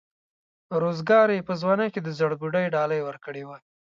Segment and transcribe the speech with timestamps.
[0.81, 3.57] روزګار یې په ځوانۍ کې د زړبودۍ ډالۍ ورکړې وه.